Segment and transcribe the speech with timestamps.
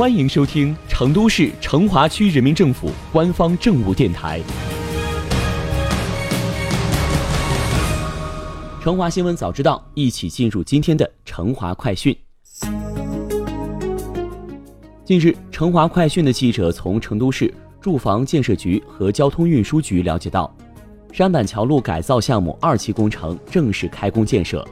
[0.00, 4.40] 欢迎收听成都市成华区人民政府官方政务电台
[8.82, 12.16] 《成华新闻早知道》，一起进入今天的成华快讯。
[15.04, 20.50] 近日，成华快讯的记者从成都市住房建设局和交通运输局了解到，
[21.12, 24.66] 山板桥路改造项目二期工程正式开工建设。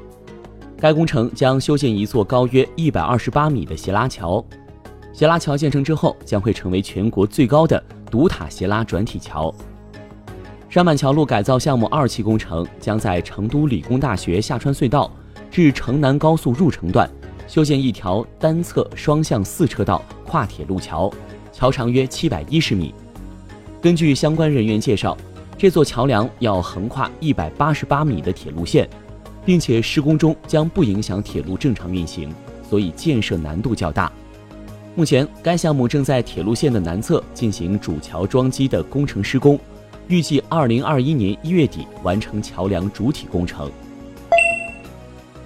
[0.78, 4.42] 该工程将修建一座高约一百二十八米的斜拉桥。
[5.12, 9.52] 斜拉桥建成之后，将会成为全国最高的独塔斜拉转体桥。
[10.68, 15.10] 山板桥路改造项目二期工程将在成都理工大学下穿隧道
[15.50, 17.10] 至城南高速入城段
[17.46, 21.10] 修建一条单侧双向四车道跨铁路桥，
[21.52, 22.94] 桥长约七百一十米。
[23.80, 25.16] 根据相关人员介绍，
[25.56, 28.86] 这座桥梁要横跨一百八十八米的铁路线，
[29.46, 32.30] 并且施工中将不影响铁路正常运行，
[32.68, 34.12] 所以建设难度较大。
[34.98, 39.56] 目前，该项目正在铁路线的南侧进行主桥桩基的工程施工，
[40.08, 43.70] 预计二零二一年一月底完成桥梁主体工程。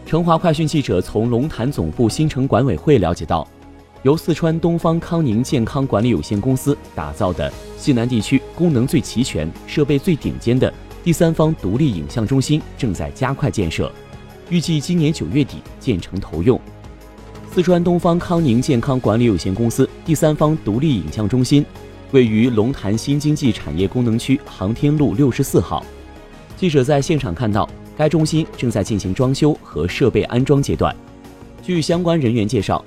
[0.06, 3.46] 成华快讯记者从龙潭总部新城管委会了解到，
[4.04, 10.72] 由四川东方康宁健康管理有限公司打造的西南地区功能最齐全、设备最顶尖的
[11.04, 13.92] 第三方独立影像中心正在加快建设，
[14.48, 16.58] 预计今年九月底建成投用。
[17.54, 21.62] 四川东方康宁健康管理有限公司第三方独立影像中心
[22.12, 25.84] 位于龙潭新经济产业功能区航天路六十四号。
[26.56, 30.96] 记者在现场看到，该中心正在进行装修和设备安装阶段。
[31.62, 32.82] 据相关人员介绍，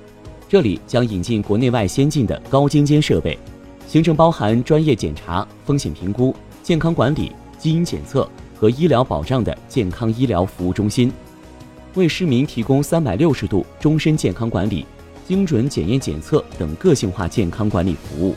[0.48, 3.38] 这里将引进国内外先进的高精尖设备，
[3.86, 11.12] 形成包含专业检查、风险评估、健康管理、基因检测和医疗保障的健康医疗服务中心。
[11.96, 14.86] 为市民提供三百六十度终身健康管理、
[15.26, 18.34] 精准检验检测等个性化健康管理服务。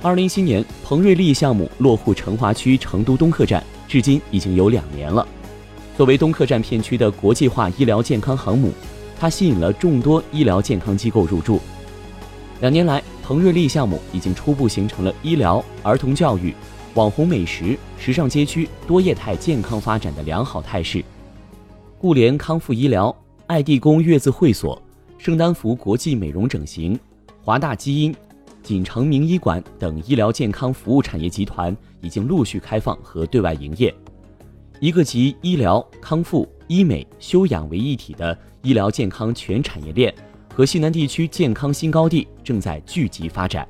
[0.00, 5.26] 二零一七年，彭瑞丽项目落户成华区成都东客站，至今已经有两年了。
[5.96, 8.72] 作为东客站片区的国际化医疗健康航母，
[9.18, 11.60] 它吸引了众多医疗健康机构入驻。
[12.60, 16.54] 两年来，彭瑞丽项目已经初步形成了医疗、儿童教育、
[16.94, 21.04] 网红美食、时尚街区多业态健康发展的良好态势。
[22.00, 23.14] 固联康复医疗、
[23.46, 24.80] 爱地宫月子会所、
[25.18, 26.98] 圣丹福国际美容整形、
[27.42, 28.16] 华大基因、
[28.62, 33.94] 锦城名医馆等医疗健康服务产业集团已经陆续开放和对外营业，
[34.80, 40.10] 一个集医疗、康复、医美、修养为一体的医疗健康全产业链
[40.54, 43.68] 和西南地区健康新高地正在聚集发展。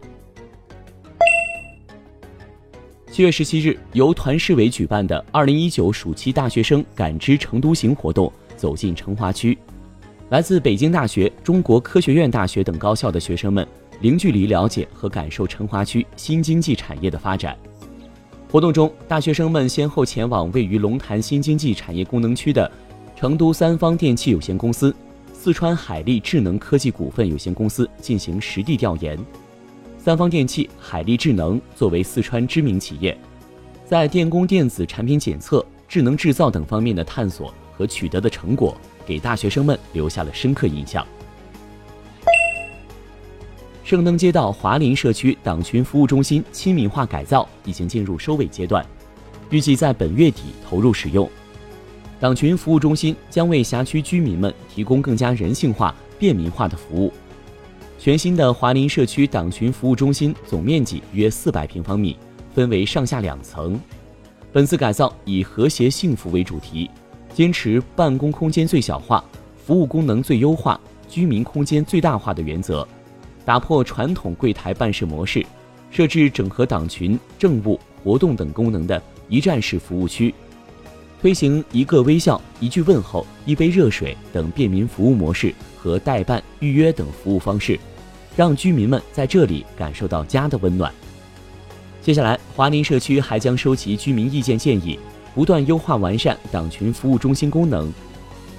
[3.13, 9.59] 七月十七日，由团市委举办的二零一九暑期大学生感知成都行活动走进成华区，
[10.29, 13.67] 来自北京大学、中国科学院大学等高校的学生们
[14.01, 17.59] 零距离了解和感受成华区新经济产业的发展。
[18.49, 22.71] 活动中，大学生们先后前往位于龙潭新经济产业功能区的
[23.17, 24.95] 成都三方电器有限公司、
[25.33, 29.19] 四川海力智能科技股份有限公司进行实地调研。
[30.03, 33.15] 三方电器、海力智能作为四川知名企业，
[33.85, 38.75] 在电工电子产品检测、智能制造等方面的探索和取得的成果，
[39.05, 41.07] 给大学生们留下了深刻印象。
[43.85, 48.83] 圣登街道华林社区党群服务中心亲民化改造已经进入收尾阶段，
[49.51, 51.29] 预计在本月底投入使用。
[52.19, 57.13] 党群服务中心将为辖区居民们提供更加人性化、便民化的服务。
[58.03, 62.17] 全新的华林社区党群服务中心总面积约四百平方米，
[62.55, 63.79] 分为上下两层。
[64.51, 66.91] 本次改造以和谐幸福为主题，
[67.35, 69.23] 坚持办公空间最小化、
[69.55, 70.81] 服务功能最优化、
[71.11, 72.89] 居民空间最大化的原则，
[73.45, 75.45] 打破传统柜台办事模式，
[75.91, 80.35] 设置整合党群、政务、活动等功能的一站式服务区，
[81.21, 87.79] 推行一个微笑、一句问候、一杯热水等便民服务模式和代办、预约等服务方式。
[88.41, 90.91] 让居民们在这里感受到家的温暖。
[92.01, 94.99] 接下来，华林社区还将收集居民意见建议，
[95.35, 97.93] 不断优化完善党群服务中心功能，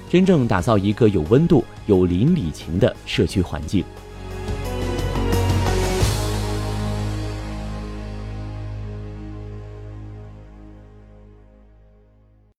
[0.08, 3.84] 真正打造一个有温度、有邻里情的社区环境。